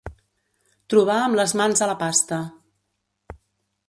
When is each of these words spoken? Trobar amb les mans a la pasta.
Trobar 0.93 1.17
amb 1.25 1.37
les 1.39 1.53
mans 1.61 1.83
a 1.87 1.89
la 1.91 1.97
pasta. 1.99 2.39